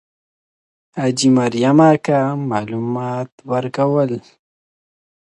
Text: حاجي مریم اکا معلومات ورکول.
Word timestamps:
حاجي 0.97 1.29
مریم 1.37 1.79
اکا 1.91 2.19
معلومات 2.49 3.31
ورکول. 3.51 4.11